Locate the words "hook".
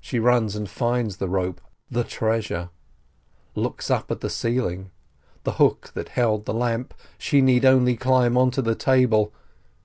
5.62-5.92